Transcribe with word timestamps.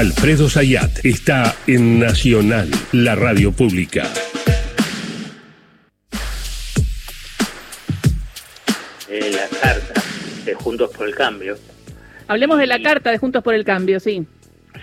Alfredo 0.00 0.48
Zayat 0.48 1.04
está 1.04 1.54
en 1.66 2.00
Nacional, 2.00 2.70
la 2.92 3.16
radio 3.16 3.52
pública. 3.52 4.04
Eh, 9.10 9.30
la 9.30 9.46
carta 9.60 10.00
de 10.46 10.54
Juntos 10.54 10.90
por 10.96 11.06
el 11.06 11.14
Cambio. 11.14 11.58
Hablemos 12.28 12.56
de 12.56 12.66
la 12.66 12.80
carta 12.80 13.10
de 13.10 13.18
Juntos 13.18 13.42
por 13.42 13.52
el 13.54 13.62
Cambio, 13.62 14.00
sí. 14.00 14.26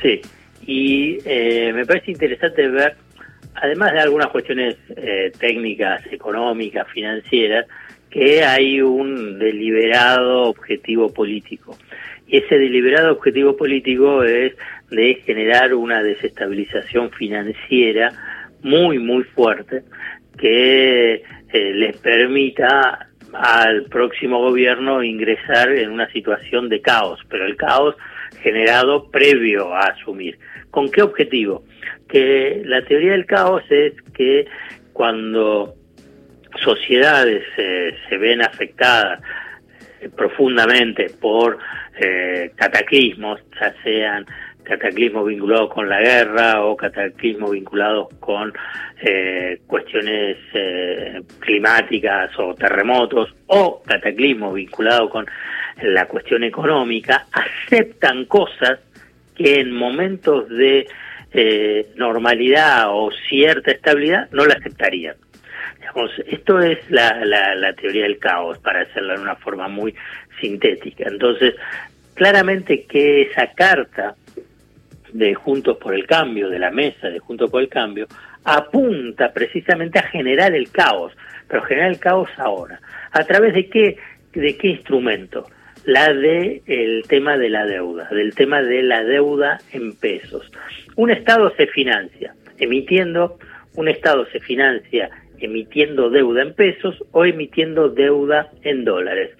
Sí, 0.03 0.21
y 0.67 1.17
eh, 1.25 1.73
me 1.73 1.83
parece 1.87 2.11
interesante 2.11 2.67
ver, 2.67 2.95
además 3.55 3.93
de 3.93 4.01
algunas 4.01 4.27
cuestiones 4.27 4.75
eh, 4.95 5.31
técnicas, 5.39 6.05
económicas, 6.11 6.87
financieras, 6.93 7.65
que 8.11 8.43
hay 8.43 8.81
un 8.81 9.39
deliberado 9.39 10.43
objetivo 10.43 11.11
político. 11.11 11.75
Ese 12.29 12.57
deliberado 12.57 13.13
objetivo 13.13 13.55
político 13.55 14.23
es 14.23 14.53
de 14.89 15.15
generar 15.25 15.73
una 15.73 16.03
desestabilización 16.03 17.11
financiera 17.11 18.11
muy, 18.61 18.99
muy 18.99 19.23
fuerte 19.23 19.83
que 20.37 21.13
eh, 21.13 21.73
les 21.73 21.97
permita 21.97 23.07
al 23.33 23.83
próximo 23.85 24.39
gobierno 24.39 25.03
ingresar 25.03 25.71
en 25.71 25.91
una 25.91 26.09
situación 26.11 26.69
de 26.69 26.81
caos, 26.81 27.19
pero 27.29 27.45
el 27.45 27.55
caos 27.55 27.95
generado 28.41 29.09
previo 29.09 29.73
a 29.73 29.87
asumir. 29.87 30.37
¿Con 30.71 30.89
qué 30.91 31.01
objetivo? 31.01 31.63
Que 32.07 32.61
la 32.65 32.83
teoría 32.83 33.11
del 33.11 33.25
caos 33.25 33.63
es 33.69 33.93
que 34.13 34.47
cuando 34.93 35.75
sociedades 36.63 37.43
eh, 37.57 37.95
se 38.09 38.17
ven 38.17 38.41
afectadas 38.41 39.21
profundamente 40.15 41.09
por 41.19 41.57
eh, 41.99 42.51
cataclismos, 42.55 43.41
ya 43.59 43.73
sean 43.83 44.25
cataclismos 44.63 45.25
vinculados 45.25 45.73
con 45.73 45.87
la 45.87 46.01
guerra 46.01 46.63
o 46.65 46.75
cataclismos 46.75 47.51
vinculados 47.51 48.07
con 48.19 48.53
eh, 49.01 49.61
cuestiones 49.65 50.37
eh, 50.53 51.21
climáticas 51.39 52.31
o 52.37 52.53
terremotos 52.53 53.33
o 53.47 53.81
cataclismos 53.85 54.53
vinculados 54.55 55.09
con 55.09 55.25
la 55.83 56.05
cuestión 56.07 56.43
económica, 56.43 57.27
aceptan 57.31 58.25
cosas 58.25 58.79
que 59.35 59.61
en 59.61 59.71
momentos 59.71 60.49
de 60.49 60.87
eh, 61.31 61.91
normalidad 61.95 62.87
o 62.89 63.11
cierta 63.29 63.71
estabilidad 63.71 64.29
no 64.31 64.45
la 64.45 64.55
aceptarían. 64.55 65.15
Digamos, 65.79 66.11
esto 66.27 66.59
es 66.59 66.79
la, 66.89 67.23
la, 67.23 67.73
teoría 67.73 68.03
del 68.03 68.19
caos, 68.19 68.57
para 68.59 68.81
hacerlo 68.81 69.15
de 69.15 69.21
una 69.21 69.35
forma 69.35 69.67
muy 69.67 69.93
sintética. 70.41 71.05
Entonces, 71.07 71.55
claramente 72.13 72.85
que 72.85 73.23
esa 73.23 73.51
carta 73.53 74.15
de 75.13 75.33
Juntos 75.35 75.77
por 75.77 75.93
el 75.93 76.05
Cambio, 76.05 76.49
de 76.49 76.59
la 76.59 76.71
mesa 76.71 77.09
de 77.09 77.19
Juntos 77.19 77.49
por 77.49 77.61
el 77.61 77.69
Cambio, 77.69 78.07
apunta 78.43 79.31
precisamente 79.33 79.99
a 79.99 80.03
generar 80.03 80.53
el 80.53 80.71
caos, 80.71 81.13
pero 81.47 81.63
generar 81.63 81.91
el 81.91 81.99
caos 81.99 82.29
ahora. 82.37 82.79
¿A 83.11 83.23
través 83.23 83.53
de 83.53 83.69
qué, 83.69 83.97
de 84.33 84.57
qué 84.57 84.67
instrumento? 84.67 85.47
La 85.85 86.13
de 86.13 86.61
el 86.65 87.03
tema 87.07 87.37
de 87.37 87.49
la 87.49 87.65
deuda, 87.65 88.09
del 88.09 88.35
tema 88.35 88.61
de 88.61 88.83
la 88.83 89.03
deuda 89.03 89.59
en 89.71 89.93
pesos. 89.95 90.51
Un 90.95 91.11
Estado 91.11 91.53
se 91.55 91.67
financia 91.67 92.33
emitiendo, 92.57 93.37
un 93.75 93.87
Estado 93.87 94.25
se 94.31 94.39
financia 94.39 95.09
emitiendo 95.39 96.09
deuda 96.09 96.41
en 96.41 96.53
pesos 96.53 96.95
o 97.11 97.25
emitiendo 97.25 97.89
deuda 97.89 98.51
en 98.63 98.85
dólares. 98.85 99.31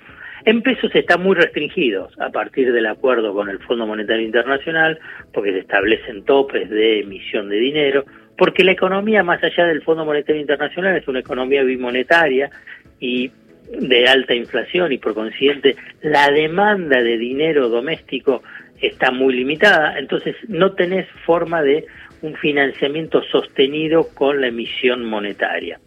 En 0.45 0.62
pesos 0.62 0.94
está 0.95 1.17
muy 1.17 1.36
restringidos 1.36 2.17
a 2.20 2.30
partir 2.30 2.72
del 2.72 2.86
acuerdo 2.86 3.34
con 3.34 3.50
el 3.50 3.59
Fondo 3.59 3.86
Monetario 3.86 4.26
Internacional, 4.26 4.98
porque 5.34 5.52
se 5.52 5.59
establecen 5.59 6.23
topes 6.23 6.70
de 6.70 7.02
emisión 7.02 7.50
de 7.50 7.58
dinero, 7.58 8.06
porque 8.38 8.64
la 8.64 8.72
economía 8.72 9.23
más 9.23 9.44
allá 9.44 9.66
del 9.66 9.81
Fondo 9.81 10.06
Monetario 10.06 10.39
Internacional 10.39 10.95
es 10.95 11.08
una 11.08 11.20
economía 11.20 11.64
bimonetaria 11.64 12.50
y 12.99 13.32
de 13.72 14.08
alta 14.08 14.33
inflación 14.33 14.93
y 14.93 14.98
por 14.98 15.14
consiguiente 15.14 15.76
la 16.02 16.32
demanda 16.32 17.02
de 17.02 17.17
dinero 17.17 17.67
doméstico 17.67 18.42
está 18.82 19.11
muy 19.11 19.33
limitada, 19.33 19.98
entonces 19.99 20.36
no 20.48 20.73
tenés 20.73 21.08
forma 21.26 21.61
de 21.61 21.86
un 22.22 22.36
financiamiento 22.36 23.22
sostenido 23.23 24.08
con 24.14 24.42
la 24.42 24.48
emisión 24.48 25.04
monetaria. 25.05 25.80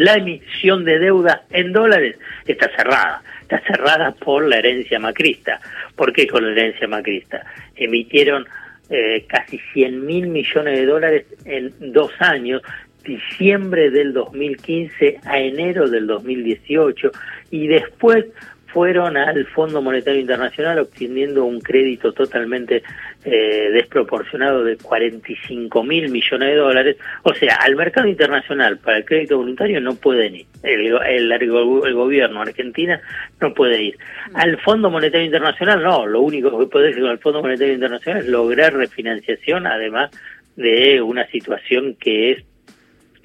La 0.00 0.14
emisión 0.14 0.86
de 0.86 0.98
deuda 0.98 1.42
en 1.50 1.74
dólares 1.74 2.16
está 2.46 2.74
cerrada, 2.74 3.22
está 3.42 3.60
cerrada 3.66 4.12
por 4.12 4.48
la 4.48 4.56
herencia 4.56 4.98
macrista. 4.98 5.60
¿Por 5.94 6.14
qué 6.14 6.26
con 6.26 6.42
la 6.42 6.52
herencia 6.52 6.88
macrista? 6.88 7.44
Emitieron 7.76 8.46
eh, 8.88 9.26
casi 9.28 9.58
100 9.74 10.06
mil 10.06 10.28
millones 10.28 10.78
de 10.78 10.86
dólares 10.86 11.26
en 11.44 11.92
dos 11.92 12.12
años, 12.18 12.62
diciembre 13.04 13.90
del 13.90 14.14
2015 14.14 15.20
a 15.22 15.38
enero 15.38 15.86
del 15.86 16.06
2018, 16.06 17.10
y 17.50 17.66
después 17.66 18.24
fueron 18.72 19.16
al 19.16 19.46
Fondo 19.46 19.82
Monetario 19.82 20.20
Internacional 20.20 20.78
obteniendo 20.78 21.44
un 21.44 21.60
crédito 21.60 22.12
totalmente 22.12 22.82
eh, 23.24 23.70
desproporcionado 23.72 24.64
de 24.64 24.76
45 24.76 25.82
mil 25.82 26.10
millones 26.10 26.48
de 26.48 26.56
dólares. 26.56 26.96
O 27.22 27.34
sea, 27.34 27.56
al 27.56 27.76
mercado 27.76 28.06
internacional 28.06 28.78
para 28.78 28.98
el 28.98 29.04
crédito 29.04 29.38
voluntario 29.38 29.80
no 29.80 29.94
pueden 29.94 30.36
ir. 30.36 30.46
El, 30.62 31.94
gobierno 31.94 32.42
argentina 32.42 33.00
no 33.40 33.52
puede 33.54 33.82
ir. 33.82 33.98
Al 34.34 34.58
Fondo 34.60 34.90
Monetario 34.90 35.26
Internacional 35.26 35.82
no. 35.82 36.06
Lo 36.06 36.20
único 36.20 36.58
que 36.58 36.66
puede 36.66 36.90
hacer 36.90 37.02
con 37.02 37.10
el 37.10 37.18
Fondo 37.18 37.42
Monetario 37.42 37.74
Internacional 37.74 38.22
es 38.22 38.28
lograr 38.28 38.74
refinanciación, 38.74 39.66
además 39.66 40.10
de 40.56 41.00
una 41.02 41.26
situación 41.28 41.96
que 41.98 42.32
es 42.32 42.44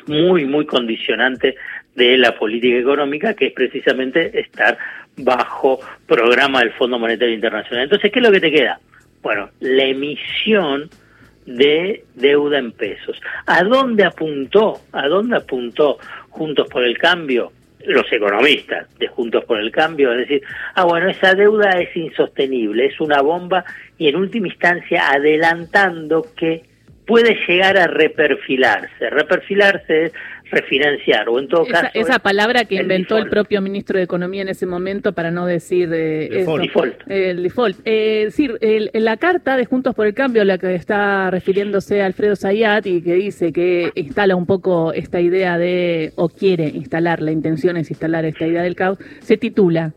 muy, 0.07 0.45
muy 0.45 0.65
condicionante 0.65 1.55
de 1.95 2.17
la 2.17 2.37
política 2.37 2.77
económica, 2.77 3.33
que 3.33 3.47
es 3.47 3.53
precisamente 3.53 4.39
estar 4.39 4.77
bajo 5.17 5.79
programa 6.05 6.59
del 6.59 6.73
Fondo 6.73 6.99
Monetario 6.99 7.33
Internacional. 7.33 7.83
Entonces, 7.83 8.11
¿qué 8.11 8.19
es 8.19 8.25
lo 8.25 8.31
que 8.31 8.39
te 8.39 8.51
queda? 8.51 8.79
Bueno, 9.21 9.49
la 9.59 9.83
emisión 9.83 10.89
de 11.45 12.03
deuda 12.15 12.57
en 12.57 12.71
pesos. 12.71 13.19
¿A 13.45 13.63
dónde 13.63 14.03
apuntó? 14.03 14.81
¿A 14.91 15.07
dónde 15.07 15.37
apuntó 15.37 15.97
Juntos 16.29 16.67
por 16.69 16.83
el 16.83 16.97
Cambio? 16.97 17.51
Los 17.85 18.11
economistas 18.11 18.87
de 18.97 19.07
Juntos 19.07 19.45
por 19.45 19.59
el 19.59 19.71
Cambio, 19.71 20.11
es 20.11 20.27
decir, 20.27 20.41
ah, 20.73 20.85
bueno, 20.85 21.07
esa 21.07 21.35
deuda 21.35 21.69
es 21.79 21.95
insostenible, 21.95 22.87
es 22.87 22.99
una 22.99 23.21
bomba 23.21 23.63
y 23.97 24.07
en 24.07 24.15
última 24.15 24.47
instancia 24.47 25.11
adelantando 25.11 26.25
que 26.35 26.63
puede 27.05 27.37
llegar 27.47 27.77
a 27.77 27.87
reperfilarse. 27.87 29.09
Reperfilarse 29.09 30.05
es 30.05 30.13
refinanciar 30.51 31.27
o 31.29 31.39
en 31.39 31.47
todo 31.47 31.63
esa, 31.63 31.81
caso 31.81 31.99
esa 31.99 32.19
palabra 32.19 32.65
que 32.65 32.75
el 32.75 32.83
inventó 32.83 33.15
default. 33.15 33.25
el 33.25 33.29
propio 33.31 33.61
ministro 33.61 33.97
de 33.97 34.03
economía 34.03 34.41
en 34.41 34.49
ese 34.49 34.65
momento 34.65 35.13
para 35.13 35.31
no 35.31 35.45
decir 35.45 35.89
eh, 35.93 36.29
default. 36.31 36.61
default. 36.63 36.95
el 37.07 37.43
default 37.43 37.77
eh, 37.85 38.21
decir 38.25 38.57
el, 38.61 38.91
la 38.93 39.17
carta 39.17 39.57
de 39.57 39.65
Juntos 39.65 39.95
por 39.95 40.07
el 40.07 40.13
Cambio 40.13 40.43
a 40.43 40.45
la 40.45 40.57
que 40.57 40.75
está 40.75 41.31
refiriéndose 41.31 42.01
Alfredo 42.01 42.35
Zayat 42.35 42.85
y 42.85 43.01
que 43.01 43.13
dice 43.13 43.51
que 43.51 43.91
instala 43.95 44.35
un 44.35 44.45
poco 44.45 44.93
esta 44.93 45.19
idea 45.19 45.57
de 45.57 46.11
o 46.15 46.29
quiere 46.29 46.67
instalar 46.67 47.21
la 47.21 47.31
intención 47.31 47.77
es 47.77 47.89
instalar 47.89 48.25
esta 48.25 48.45
idea 48.45 48.61
del 48.61 48.75
caos 48.75 48.97
se 49.21 49.37
titula 49.37 49.93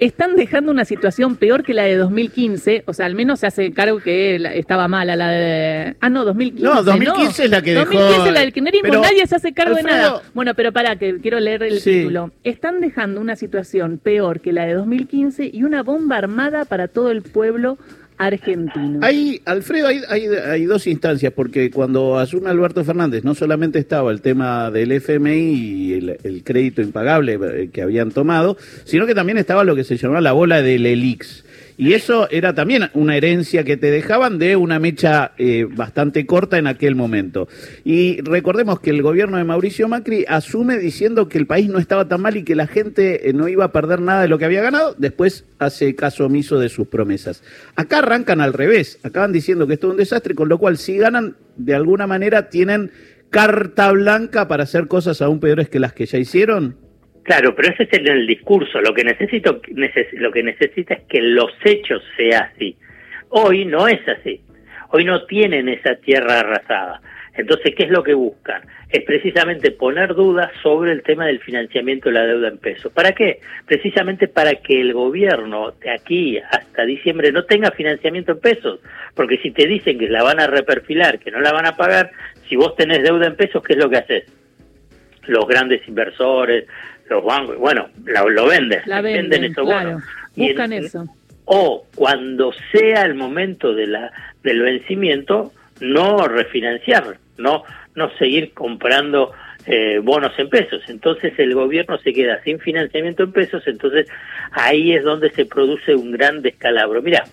están 0.00 0.36
dejando 0.36 0.70
una 0.70 0.84
situación 0.84 1.36
peor 1.36 1.62
que 1.62 1.74
la 1.74 1.84
de 1.84 1.96
2015, 1.96 2.84
o 2.86 2.92
sea, 2.92 3.06
al 3.06 3.14
menos 3.14 3.40
se 3.40 3.46
hace 3.46 3.72
cargo 3.72 3.98
que 3.98 4.36
estaba 4.54 4.88
mala 4.88 5.16
la 5.16 5.28
de... 5.28 5.96
Ah, 6.00 6.08
no, 6.08 6.24
2015. 6.24 6.64
No, 6.64 6.82
2015 6.82 7.42
no. 7.42 7.44
es 7.44 7.50
la 7.50 7.62
que 7.62 7.74
2015 7.74 7.74
dejó... 7.74 7.98
2015 7.98 8.28
es 8.28 8.34
la 8.34 8.40
del 8.40 8.52
kirchnerismo, 8.52 8.88
pero, 8.88 9.00
nadie 9.02 9.26
se 9.26 9.36
hace 9.36 9.52
cargo 9.52 9.76
Alfredo... 9.76 9.96
de 9.96 10.02
nada. 10.02 10.22
Bueno, 10.34 10.54
pero 10.54 10.72
pará, 10.72 10.96
que 10.96 11.20
quiero 11.20 11.40
leer 11.40 11.62
el 11.62 11.80
sí. 11.80 11.90
título. 11.90 12.30
Están 12.44 12.80
dejando 12.80 13.20
una 13.20 13.36
situación 13.36 13.98
peor 13.98 14.40
que 14.40 14.52
la 14.52 14.66
de 14.66 14.74
2015 14.74 15.50
y 15.52 15.64
una 15.64 15.82
bomba 15.82 16.16
armada 16.16 16.64
para 16.64 16.88
todo 16.88 17.10
el 17.10 17.22
pueblo 17.22 17.78
argentino. 18.18 19.00
Hay, 19.02 19.40
Alfredo, 19.44 19.88
hay, 19.88 20.64
dos 20.66 20.86
instancias, 20.86 21.32
porque 21.32 21.70
cuando 21.70 22.18
asume 22.18 22.50
Alberto 22.50 22.84
Fernández 22.84 23.24
no 23.24 23.34
solamente 23.34 23.78
estaba 23.78 24.10
el 24.10 24.20
tema 24.20 24.70
del 24.70 24.92
FMI 24.92 25.52
y 25.54 25.92
el, 25.94 26.18
el, 26.22 26.42
crédito 26.44 26.82
impagable 26.82 27.70
que 27.72 27.82
habían 27.82 28.10
tomado, 28.10 28.56
sino 28.84 29.06
que 29.06 29.14
también 29.14 29.38
estaba 29.38 29.64
lo 29.64 29.74
que 29.74 29.84
se 29.84 29.96
llamaba 29.96 30.20
la 30.20 30.32
bola 30.32 30.60
del 30.62 30.84
ELIX. 30.84 31.44
Y 31.80 31.92
eso 31.92 32.28
era 32.30 32.54
también 32.54 32.90
una 32.92 33.16
herencia 33.16 33.62
que 33.62 33.76
te 33.76 33.92
dejaban 33.92 34.40
de 34.40 34.56
una 34.56 34.80
mecha 34.80 35.30
eh, 35.38 35.64
bastante 35.64 36.26
corta 36.26 36.58
en 36.58 36.66
aquel 36.66 36.96
momento. 36.96 37.46
Y 37.84 38.20
recordemos 38.22 38.80
que 38.80 38.90
el 38.90 39.00
gobierno 39.00 39.36
de 39.36 39.44
Mauricio 39.44 39.86
Macri 39.86 40.24
asume 40.26 40.76
diciendo 40.78 41.28
que 41.28 41.38
el 41.38 41.46
país 41.46 41.68
no 41.68 41.78
estaba 41.78 42.08
tan 42.08 42.20
mal 42.20 42.36
y 42.36 42.42
que 42.42 42.56
la 42.56 42.66
gente 42.66 43.30
eh, 43.30 43.32
no 43.32 43.46
iba 43.46 43.66
a 43.66 43.70
perder 43.70 44.00
nada 44.00 44.22
de 44.22 44.28
lo 44.28 44.38
que 44.38 44.44
había 44.44 44.60
ganado, 44.60 44.96
después 44.98 45.44
hace 45.60 45.94
caso 45.94 46.26
omiso 46.26 46.58
de 46.58 46.68
sus 46.68 46.88
promesas. 46.88 47.44
Acá 47.76 47.98
arrancan 47.98 48.40
al 48.40 48.54
revés, 48.54 48.98
acaban 49.04 49.30
diciendo 49.30 49.68
que 49.68 49.74
esto 49.74 49.86
es 49.86 49.92
un 49.92 49.98
desastre, 49.98 50.34
con 50.34 50.48
lo 50.48 50.58
cual 50.58 50.78
si 50.78 50.96
ganan, 50.96 51.36
de 51.56 51.76
alguna 51.76 52.08
manera 52.08 52.48
tienen 52.50 52.90
carta 53.30 53.92
blanca 53.92 54.48
para 54.48 54.64
hacer 54.64 54.88
cosas 54.88 55.22
aún 55.22 55.38
peores 55.38 55.68
que 55.68 55.78
las 55.78 55.92
que 55.92 56.06
ya 56.06 56.18
hicieron. 56.18 56.87
Claro, 57.28 57.54
pero 57.54 57.74
ese 57.74 57.82
es 57.82 57.92
el 57.92 58.26
discurso. 58.26 58.80
Lo 58.80 58.94
que 58.94 59.04
necesito, 59.04 59.60
neces 59.74 60.06
lo 60.14 60.32
que 60.32 60.42
necesita 60.42 60.94
es 60.94 61.02
que 61.02 61.20
los 61.20 61.52
hechos 61.62 62.02
sea 62.16 62.50
así. 62.54 62.74
Hoy 63.28 63.66
no 63.66 63.86
es 63.86 64.00
así. 64.08 64.40
Hoy 64.92 65.04
no 65.04 65.26
tienen 65.26 65.68
esa 65.68 65.96
tierra 65.96 66.40
arrasada. 66.40 67.02
Entonces, 67.34 67.74
¿qué 67.76 67.84
es 67.84 67.90
lo 67.90 68.02
que 68.02 68.14
buscan? 68.14 68.62
Es 68.88 69.04
precisamente 69.04 69.72
poner 69.72 70.14
dudas 70.14 70.50
sobre 70.62 70.90
el 70.90 71.02
tema 71.02 71.26
del 71.26 71.40
financiamiento 71.40 72.08
de 72.08 72.14
la 72.14 72.24
deuda 72.24 72.48
en 72.48 72.56
pesos. 72.56 72.90
¿Para 72.94 73.12
qué? 73.12 73.40
Precisamente 73.66 74.26
para 74.28 74.54
que 74.54 74.80
el 74.80 74.94
gobierno 74.94 75.72
de 75.72 75.90
aquí 75.90 76.38
hasta 76.38 76.86
diciembre 76.86 77.30
no 77.30 77.44
tenga 77.44 77.72
financiamiento 77.72 78.32
en 78.32 78.40
pesos. 78.40 78.80
Porque 79.14 79.36
si 79.42 79.50
te 79.50 79.66
dicen 79.66 79.98
que 79.98 80.08
la 80.08 80.22
van 80.22 80.40
a 80.40 80.46
reperfilar, 80.46 81.18
que 81.18 81.30
no 81.30 81.40
la 81.40 81.52
van 81.52 81.66
a 81.66 81.76
pagar, 81.76 82.10
si 82.48 82.56
vos 82.56 82.74
tenés 82.74 83.02
deuda 83.02 83.26
en 83.26 83.36
pesos, 83.36 83.62
¿qué 83.62 83.74
es 83.74 83.78
lo 83.78 83.90
que 83.90 83.98
haces? 83.98 84.24
Los 85.26 85.46
grandes 85.46 85.86
inversores, 85.86 86.64
los 87.08 87.24
bancos, 87.24 87.56
bueno, 87.56 87.88
lo 88.04 88.46
venden, 88.46 88.80
la 88.86 89.00
venden, 89.00 89.30
venden 89.30 89.52
esos 89.52 89.64
claro. 89.64 89.98
Buscan 90.36 90.72
eso. 90.72 91.04
O 91.44 91.86
cuando 91.94 92.52
sea 92.72 93.04
el 93.04 93.14
momento 93.14 93.74
de 93.74 93.86
la, 93.86 94.12
del 94.42 94.60
vencimiento, 94.60 95.52
no 95.80 96.28
refinanciar 96.28 97.18
no, 97.38 97.62
no 97.94 98.10
seguir 98.18 98.52
comprando 98.52 99.32
eh, 99.66 100.00
bonos 100.02 100.32
en 100.38 100.50
pesos. 100.50 100.82
Entonces 100.88 101.32
el 101.38 101.54
gobierno 101.54 101.98
se 101.98 102.12
queda 102.12 102.42
sin 102.42 102.58
financiamiento 102.58 103.22
en 103.22 103.32
pesos, 103.32 103.62
entonces 103.66 104.06
ahí 104.52 104.92
es 104.92 105.04
donde 105.04 105.30
se 105.30 105.46
produce 105.46 105.94
un 105.94 106.12
gran 106.12 106.42
descalabro. 106.42 107.00
Mira, 107.00 107.24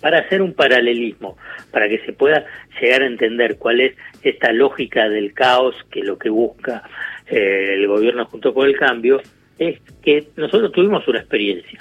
para 0.00 0.18
hacer 0.18 0.42
un 0.42 0.54
paralelismo, 0.54 1.36
para 1.70 1.88
que 1.88 1.98
se 1.98 2.12
pueda 2.12 2.44
llegar 2.80 3.02
a 3.02 3.06
entender 3.06 3.58
cuál 3.58 3.80
es 3.80 3.94
esta 4.22 4.52
lógica 4.52 5.08
del 5.08 5.32
caos 5.32 5.76
que 5.90 6.02
lo 6.02 6.18
que 6.18 6.30
busca 6.30 6.82
eh, 7.26 7.74
el 7.74 7.86
gobierno 7.86 8.24
junto 8.26 8.52
con 8.54 8.66
el 8.66 8.76
cambio, 8.76 9.20
es 9.58 9.80
que 10.02 10.24
nosotros 10.36 10.72
tuvimos 10.72 11.06
una 11.08 11.20
experiencia. 11.20 11.78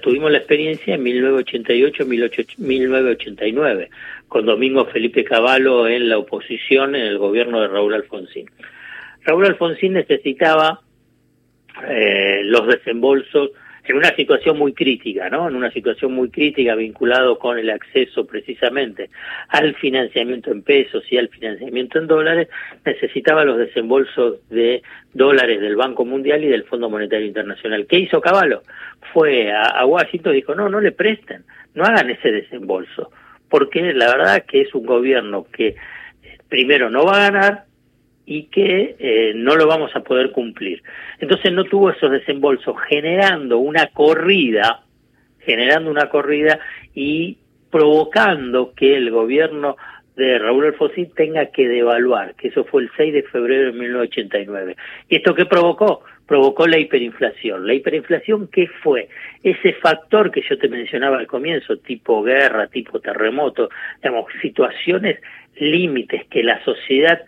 Tuvimos 0.00 0.30
la 0.30 0.38
experiencia 0.38 0.94
en 0.94 1.04
1988-1989, 1.04 3.88
con 4.28 4.46
Domingo 4.46 4.86
Felipe 4.86 5.24
Cavallo 5.24 5.88
en 5.88 6.08
la 6.08 6.18
oposición 6.18 6.94
en 6.94 7.02
el 7.02 7.18
gobierno 7.18 7.60
de 7.60 7.66
Raúl 7.68 7.94
Alfonsín. 7.94 8.48
Raúl 9.24 9.46
Alfonsín 9.46 9.94
necesitaba 9.94 10.82
eh, 11.88 12.42
los 12.44 12.68
desembolsos 12.68 13.50
en 13.84 13.96
una 13.96 14.14
situación 14.14 14.58
muy 14.58 14.72
crítica, 14.72 15.28
¿no? 15.28 15.48
En 15.48 15.56
una 15.56 15.70
situación 15.70 16.12
muy 16.12 16.30
crítica 16.30 16.74
vinculado 16.74 17.38
con 17.38 17.58
el 17.58 17.70
acceso 17.70 18.26
precisamente 18.26 19.10
al 19.48 19.74
financiamiento 19.74 20.50
en 20.50 20.62
pesos 20.62 21.04
y 21.10 21.18
al 21.18 21.28
financiamiento 21.28 21.98
en 21.98 22.06
dólares, 22.06 22.48
necesitaba 22.84 23.44
los 23.44 23.58
desembolsos 23.58 24.48
de 24.48 24.82
dólares 25.12 25.60
del 25.60 25.76
Banco 25.76 26.04
Mundial 26.04 26.44
y 26.44 26.48
del 26.48 26.64
Fondo 26.64 26.88
Monetario 26.88 27.26
Internacional. 27.26 27.86
¿Qué 27.86 27.98
hizo 27.98 28.20
Caballo? 28.20 28.62
Fue 29.12 29.50
a, 29.52 29.64
a 29.64 29.86
Washington 29.86 30.32
y 30.32 30.36
dijo, 30.36 30.54
no, 30.54 30.68
no 30.68 30.80
le 30.80 30.92
presten, 30.92 31.44
no 31.74 31.84
hagan 31.84 32.10
ese 32.10 32.30
desembolso 32.30 33.10
porque 33.52 33.92
la 33.92 34.06
verdad 34.06 34.46
que 34.48 34.62
es 34.62 34.74
un 34.74 34.86
gobierno 34.86 35.44
que 35.52 35.76
primero 36.48 36.88
no 36.88 37.04
va 37.04 37.16
a 37.16 37.30
ganar 37.30 37.64
y 38.24 38.44
que 38.44 38.96
eh, 38.98 39.32
no 39.34 39.56
lo 39.56 39.66
vamos 39.66 39.94
a 39.94 40.00
poder 40.00 40.30
cumplir. 40.30 40.82
Entonces 41.18 41.52
no 41.52 41.64
tuvo 41.64 41.90
esos 41.90 42.10
desembolsos 42.10 42.76
generando 42.88 43.58
una 43.58 43.88
corrida, 43.88 44.84
generando 45.40 45.90
una 45.90 46.08
corrida 46.08 46.58
y 46.94 47.38
provocando 47.70 48.74
que 48.74 48.96
el 48.96 49.10
gobierno 49.10 49.76
de 50.16 50.38
Raúl 50.38 50.66
Alfonsín 50.66 51.10
tenga 51.14 51.46
que 51.46 51.66
devaluar, 51.66 52.34
que 52.34 52.48
eso 52.48 52.64
fue 52.64 52.82
el 52.82 52.90
6 52.96 53.14
de 53.14 53.22
febrero 53.24 53.72
de 53.72 53.78
1989. 53.78 54.76
¿Y 55.08 55.16
esto 55.16 55.34
qué 55.34 55.46
provocó? 55.46 56.02
Provocó 56.26 56.66
la 56.66 56.78
hiperinflación. 56.78 57.66
¿La 57.66 57.74
hiperinflación 57.74 58.48
qué 58.48 58.68
fue? 58.82 59.08
Ese 59.42 59.72
factor 59.74 60.30
que 60.30 60.42
yo 60.48 60.58
te 60.58 60.68
mencionaba 60.68 61.18
al 61.18 61.26
comienzo, 61.26 61.78
tipo 61.78 62.22
guerra, 62.22 62.66
tipo 62.66 63.00
terremoto, 63.00 63.70
digamos, 64.02 64.26
situaciones 64.40 65.18
límites 65.56 66.26
que 66.26 66.42
la 66.42 66.62
sociedad 66.64 67.22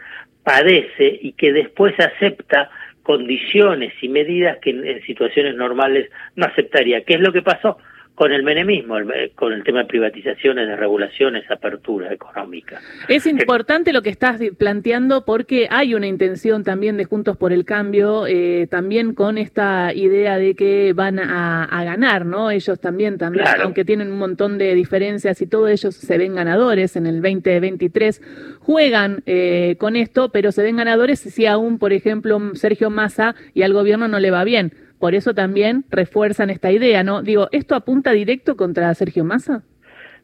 padece 0.45 1.19
y 1.21 1.33
que 1.33 1.53
después 1.53 1.99
acepta 1.99 2.71
condiciones 3.03 3.93
y 4.01 4.09
medidas 4.09 4.59
que 4.59 4.71
en 4.71 5.03
situaciones 5.03 5.57
normales 5.57 6.11
no 6.37 6.47
aceptaría. 6.47 7.03
¿Qué 7.05 7.15
es 7.15 7.21
lo 7.21 7.33
que 7.33 7.43
pasó? 7.43 7.79
Con 8.15 8.33
el 8.33 8.45
menemismo, 8.45 8.95
con 9.35 9.53
el 9.53 9.65
tema 9.65 9.81
de 9.81 9.85
privatizaciones, 9.87 10.69
de 10.69 10.77
regulaciones, 10.77 11.51
apertura 11.51 12.13
económica. 12.13 12.81
Es 13.09 13.27
importante 13.27 13.93
lo 13.93 14.03
que 14.03 14.11
estás 14.11 14.41
planteando 14.57 15.25
porque 15.25 15.67
hay 15.69 15.95
una 15.95 16.07
intención 16.07 16.63
también 16.63 16.97
de 16.97 17.07
Juntos 17.07 17.37
por 17.37 17.53
el 17.53 17.65
Cambio, 17.65 18.27
eh, 18.29 18.69
también 18.71 19.15
con 19.15 19.37
esta 19.37 19.93
idea 19.93 20.39
de 20.39 20.55
que 20.55 20.93
van 20.93 21.19
a, 21.19 21.85
ganar, 21.85 22.25
¿no? 22.25 22.51
Ellos 22.51 22.81
también, 22.81 23.19
también 23.19 23.47
aunque 23.61 23.85
tienen 23.85 24.13
un 24.13 24.19
montón 24.19 24.59
de 24.59 24.75
diferencias 24.75 25.43
y 25.43 25.47
todos 25.47 25.71
ellos 25.71 25.95
se 25.95 26.17
ven 26.17 26.35
ganadores 26.35 26.97
en 26.97 27.07
el 27.07 27.21
2023, 27.21 28.23
juegan 28.61 29.23
eh, 29.27 29.77
con 29.79 29.97
esto, 29.97 30.31
pero 30.31 30.53
se 30.53 30.63
ven 30.63 30.77
ganadores 30.77 31.19
si 31.19 31.47
aún, 31.47 31.79
por 31.79 31.93
ejemplo, 31.93 32.41
Sergio 32.55 32.91
Massa 32.91 33.35
y 33.55 33.63
al 33.63 33.73
gobierno 33.73 34.07
no 34.09 34.21
le 34.21 34.31
va 34.31 34.45
bien 34.45 34.84
por 35.05 35.15
eso 35.15 35.35
también 35.35 35.85
refuerzan 35.91 36.49
esta 36.49 36.73
idea, 36.73 37.05
¿no? 37.05 37.21
Digo, 37.21 37.51
¿esto 37.53 37.75
apunta 37.75 38.13
directo 38.13 38.57
contra 38.57 38.95
Sergio 38.95 39.23
Massa? 39.23 39.63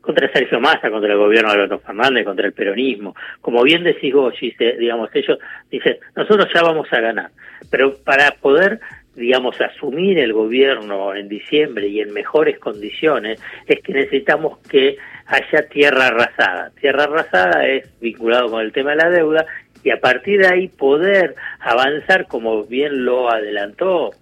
Contra 0.01 0.33
Sergio 0.33 0.59
Massa, 0.59 0.91
contra 0.91 1.13
el 1.13 1.19
gobierno 1.19 1.51
de 1.51 1.57
Alberto 1.57 1.81
Fernández, 1.81 2.25
contra 2.25 2.47
el 2.47 2.55
peronismo. 2.55 3.15
Como 3.43 3.63
bien 3.63 3.85
decís 3.85 4.15
vos, 4.15 4.33
digamos, 4.41 5.11
ellos 5.13 5.39
dicen, 5.71 5.99
nosotros 6.17 6.49
ya 6.55 6.63
vamos 6.63 6.91
a 6.93 6.99
ganar, 6.99 7.31
pero 7.71 7.95
para 7.97 8.31
poder 8.41 8.81
digamos, 9.15 9.61
asumir 9.61 10.19
el 10.19 10.33
gobierno 10.33 11.15
en 11.15 11.29
diciembre 11.29 11.87
y 11.87 12.01
en 12.01 12.15
mejores 12.15 12.59
condiciones, 12.59 13.39
es 13.67 13.83
que 13.83 13.93
necesitamos 13.93 14.61
que 14.61 14.97
haya 15.27 15.69
tierra 15.69 16.07
arrasada. 16.07 16.71
Tierra 16.81 17.05
arrasada 17.05 17.67
es 17.67 18.01
vinculado 18.01 18.51
con 18.51 18.63
el 18.63 18.73
tema 18.73 18.93
de 18.93 18.97
la 18.97 19.11
deuda 19.11 19.45
y 19.85 19.91
a 19.91 20.01
partir 20.01 20.41
de 20.41 20.47
ahí 20.47 20.69
poder 20.69 21.35
avanzar, 21.59 22.27
como 22.29 22.65
bien 22.65 23.05
lo 23.05 23.31
adelantó 23.31 24.13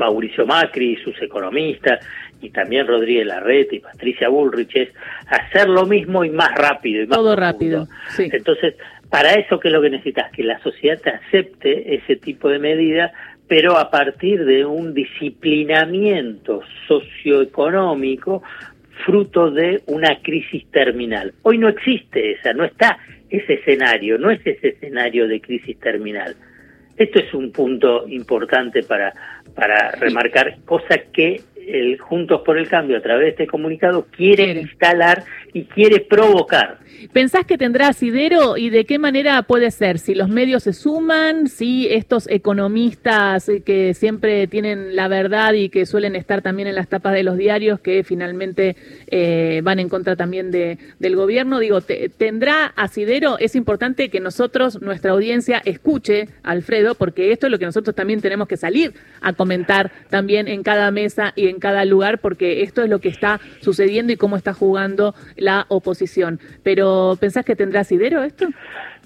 Mauricio 0.00 0.46
Macri 0.46 0.94
y 0.94 0.96
sus 0.96 1.20
economistas, 1.22 2.04
y 2.40 2.50
también 2.50 2.86
Rodríguez 2.86 3.26
Larreta 3.26 3.74
y 3.76 3.80
Patricia 3.80 4.28
Bullrich, 4.28 4.74
es 4.74 4.88
hacer 5.28 5.68
lo 5.68 5.86
mismo 5.86 6.24
y 6.24 6.30
más 6.30 6.52
rápido. 6.54 7.04
Y 7.04 7.06
más 7.06 7.18
Todo 7.18 7.36
rápido. 7.36 7.86
Entonces, 8.18 8.74
para 9.10 9.34
eso, 9.34 9.60
¿qué 9.60 9.68
es 9.68 9.74
lo 9.74 9.82
que 9.82 9.90
necesitas? 9.90 10.32
Que 10.32 10.42
la 10.42 10.58
sociedad 10.60 10.98
te 11.00 11.10
acepte 11.10 11.94
ese 11.94 12.16
tipo 12.16 12.48
de 12.48 12.58
medidas, 12.58 13.12
pero 13.46 13.76
a 13.76 13.90
partir 13.90 14.44
de 14.44 14.64
un 14.64 14.94
disciplinamiento 14.94 16.62
socioeconómico 16.88 18.42
fruto 19.04 19.50
de 19.50 19.82
una 19.86 20.20
crisis 20.22 20.64
terminal. 20.70 21.34
Hoy 21.42 21.58
no 21.58 21.68
existe 21.68 22.32
esa, 22.32 22.52
no 22.52 22.64
está 22.64 22.98
ese 23.28 23.54
escenario, 23.54 24.18
no 24.18 24.30
es 24.30 24.40
ese 24.44 24.68
escenario 24.68 25.28
de 25.28 25.40
crisis 25.40 25.78
terminal. 25.78 26.36
Esto 27.00 27.18
es 27.18 27.32
un 27.32 27.50
punto 27.50 28.06
importante 28.08 28.82
para, 28.82 29.14
para 29.54 29.92
remarcar, 29.92 30.58
cosa 30.66 30.98
que 31.10 31.40
el 31.68 31.98
Juntos 31.98 32.42
por 32.44 32.58
el 32.58 32.68
Cambio 32.68 32.96
a 32.96 33.02
través 33.02 33.24
de 33.24 33.30
este 33.30 33.46
comunicado 33.46 34.06
quiere 34.10 34.52
instalar 34.60 35.24
y 35.52 35.64
quiere 35.64 36.00
provocar. 36.00 36.78
¿Pensás 37.12 37.44
que 37.44 37.58
tendrá 37.58 37.88
asidero 37.88 38.56
y 38.56 38.70
de 38.70 38.84
qué 38.84 38.98
manera 38.98 39.42
puede 39.42 39.70
ser? 39.70 39.98
Si 39.98 40.14
los 40.14 40.28
medios 40.28 40.64
se 40.64 40.72
suman, 40.72 41.48
si 41.48 41.88
estos 41.88 42.28
economistas 42.28 43.50
que 43.64 43.94
siempre 43.94 44.46
tienen 44.46 44.94
la 44.94 45.08
verdad 45.08 45.54
y 45.54 45.70
que 45.70 45.86
suelen 45.86 46.14
estar 46.14 46.42
también 46.42 46.68
en 46.68 46.74
las 46.74 46.88
tapas 46.88 47.14
de 47.14 47.22
los 47.22 47.36
diarios, 47.36 47.80
que 47.80 48.04
finalmente 48.04 48.76
eh, 49.08 49.60
van 49.64 49.78
en 49.78 49.88
contra 49.88 50.14
también 50.14 50.50
de, 50.50 50.78
del 50.98 51.16
gobierno, 51.16 51.58
digo, 51.58 51.80
¿tendrá 51.80 52.66
asidero? 52.76 53.38
Es 53.38 53.56
importante 53.56 54.08
que 54.08 54.20
nosotros, 54.20 54.80
nuestra 54.82 55.12
audiencia, 55.12 55.62
escuche 55.64 56.28
Alfredo, 56.42 56.94
porque 56.94 57.32
esto 57.32 57.46
es 57.46 57.50
lo 57.50 57.58
que 57.58 57.66
nosotros 57.66 57.96
también 57.96 58.20
tenemos 58.20 58.46
que 58.46 58.56
salir 58.56 58.92
a 59.20 59.32
comentar 59.32 59.90
también 60.10 60.48
en 60.48 60.62
cada 60.62 60.90
mesa 60.90 61.32
y 61.34 61.48
en 61.50 61.58
cada 61.58 61.84
lugar, 61.84 62.18
porque 62.18 62.62
esto 62.62 62.82
es 62.82 62.88
lo 62.88 63.00
que 63.00 63.08
está 63.08 63.40
sucediendo 63.60 64.12
y 64.12 64.16
cómo 64.16 64.36
está 64.36 64.54
jugando 64.54 65.14
la 65.36 65.66
oposición. 65.68 66.40
Pero, 66.62 67.16
¿pensás 67.20 67.44
que 67.44 67.56
tendrá 67.56 67.80
asidero 67.80 68.22
esto? 68.22 68.48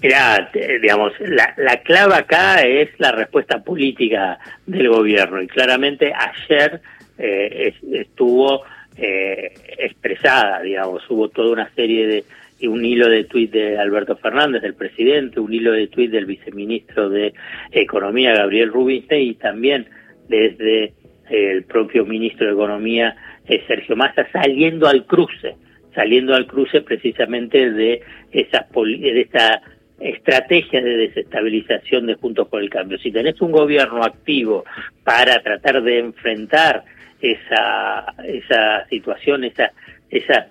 Mira, 0.01 0.49
digamos, 0.81 1.13
la, 1.19 1.53
la 1.57 1.81
clave 1.81 2.15
acá 2.15 2.61
es 2.63 2.89
la 2.97 3.11
respuesta 3.11 3.63
política 3.63 4.39
del 4.65 4.89
gobierno 4.89 5.41
y 5.41 5.47
claramente 5.47 6.13
ayer 6.13 6.81
eh, 7.17 7.73
estuvo 7.91 8.63
eh, 8.97 9.53
expresada, 9.77 10.61
digamos, 10.61 11.03
hubo 11.09 11.29
toda 11.29 11.51
una 11.51 11.69
serie 11.75 12.07
de 12.07 12.23
un 12.67 12.83
hilo 12.83 13.09
de 13.09 13.25
tuit 13.25 13.51
de 13.51 13.77
Alberto 13.77 14.15
Fernández, 14.17 14.61
del 14.61 14.73
presidente, 14.73 15.39
un 15.39 15.53
hilo 15.53 15.71
de 15.71 15.87
tuit 15.87 16.11
del 16.11 16.25
viceministro 16.25 17.09
de 17.09 17.33
Economía, 17.71 18.33
Gabriel 18.33 18.71
Rubinstein, 18.71 19.29
y 19.29 19.33
también 19.35 19.87
desde 20.27 20.93
el 21.29 21.63
propio 21.63 22.05
ministro 22.05 22.47
de 22.47 22.53
Economía, 22.53 23.15
eh, 23.47 23.63
Sergio 23.67 23.95
Massa, 23.95 24.27
saliendo 24.31 24.87
al 24.87 25.05
cruce 25.05 25.55
saliendo 25.95 26.35
al 26.35 26.45
cruce 26.45 26.81
precisamente 26.81 27.71
de 27.71 28.01
esa, 28.31 28.67
de 28.75 29.21
esa 29.21 29.61
estrategia 29.99 30.81
de 30.81 30.97
desestabilización 30.97 32.05
de 32.05 32.15
Juntos 32.15 32.47
por 32.49 32.61
el 32.61 32.69
Cambio. 32.69 32.99
Si 32.99 33.11
tenés 33.11 33.41
un 33.41 33.51
gobierno 33.51 34.03
activo 34.03 34.65
para 35.03 35.41
tratar 35.41 35.81
de 35.81 35.99
enfrentar 35.99 36.83
esa, 37.21 38.13
esa 38.25 38.85
situación, 38.89 39.45
esa, 39.45 39.71
esa 40.09 40.47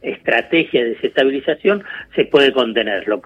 estrategia 0.00 0.84
de 0.84 0.90
desestabilización 0.90 1.84
se 2.14 2.24
puede 2.24 2.52
contener. 2.52 3.06
Lo, 3.06 3.20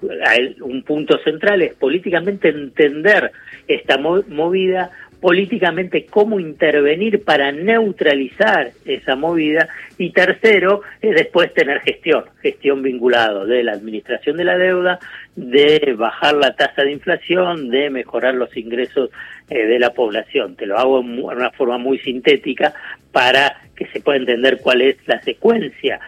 un 0.62 0.82
punto 0.82 1.18
central 1.18 1.62
es 1.62 1.75
políticamente 1.75 2.49
entender 2.49 3.30
esta 3.68 3.99
movida, 3.99 4.90
políticamente 5.22 6.04
cómo 6.06 6.40
intervenir 6.40 7.22
para 7.22 7.52
neutralizar 7.52 8.72
esa 8.84 9.14
movida 9.14 9.68
y 9.96 10.10
tercero 10.10 10.82
es 11.00 11.14
después 11.14 11.54
tener 11.54 11.78
gestión, 11.80 12.24
gestión 12.42 12.82
vinculado 12.82 13.46
de 13.46 13.62
la 13.62 13.70
administración 13.70 14.36
de 14.36 14.44
la 14.44 14.58
deuda, 14.58 14.98
de 15.36 15.94
bajar 15.96 16.34
la 16.34 16.56
tasa 16.56 16.82
de 16.82 16.90
inflación, 16.90 17.70
de 17.70 17.88
mejorar 17.88 18.34
los 18.34 18.54
ingresos 18.56 19.10
eh, 19.48 19.64
de 19.64 19.78
la 19.78 19.90
población. 19.90 20.56
Te 20.56 20.66
lo 20.66 20.76
hago 20.76 21.00
en 21.00 21.22
una 21.22 21.52
forma 21.52 21.78
muy 21.78 22.00
sintética 22.00 22.74
para 23.12 23.62
que 23.76 23.86
se 23.86 24.00
pueda 24.00 24.18
entender 24.18 24.58
cuál 24.60 24.82
es 24.82 24.96
la 25.06 25.22
secuencia 25.22 26.00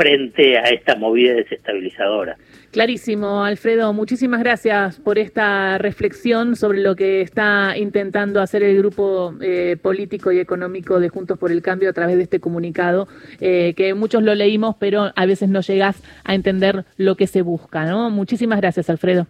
frente 0.00 0.56
a 0.56 0.62
esta 0.70 0.96
movida 0.96 1.34
desestabilizadora. 1.34 2.38
Clarísimo, 2.70 3.44
Alfredo. 3.44 3.92
Muchísimas 3.92 4.40
gracias 4.40 4.98
por 4.98 5.18
esta 5.18 5.76
reflexión 5.76 6.56
sobre 6.56 6.80
lo 6.80 6.96
que 6.96 7.20
está 7.20 7.76
intentando 7.76 8.40
hacer 8.40 8.62
el 8.62 8.78
grupo 8.78 9.34
eh, 9.42 9.76
político 9.82 10.32
y 10.32 10.38
económico 10.38 11.00
de 11.00 11.10
Juntos 11.10 11.38
por 11.38 11.52
el 11.52 11.60
Cambio 11.60 11.90
a 11.90 11.92
través 11.92 12.16
de 12.16 12.22
este 12.22 12.40
comunicado, 12.40 13.08
eh, 13.42 13.74
que 13.76 13.92
muchos 13.92 14.22
lo 14.22 14.34
leímos, 14.34 14.76
pero 14.80 15.12
a 15.14 15.26
veces 15.26 15.50
no 15.50 15.60
llegas 15.60 16.02
a 16.24 16.34
entender 16.34 16.86
lo 16.96 17.16
que 17.16 17.26
se 17.26 17.42
busca. 17.42 17.84
¿no? 17.84 18.08
Muchísimas 18.08 18.58
gracias, 18.58 18.88
Alfredo. 18.88 19.26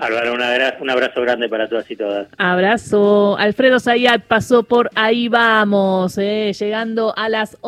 Álvaro, 0.00 0.32
un 0.32 0.40
abrazo, 0.40 0.76
un 0.80 0.88
abrazo 0.88 1.20
grande 1.20 1.48
para 1.48 1.68
todas 1.68 1.90
y 1.90 1.96
todas. 1.96 2.26
Abrazo. 2.38 3.36
Alfredo 3.38 3.78
Zayat 3.78 4.22
pasó 4.22 4.62
por 4.62 4.90
ahí 4.94 5.28
vamos, 5.28 6.16
eh, 6.16 6.52
llegando 6.58 7.12
a 7.16 7.28
las 7.28 7.58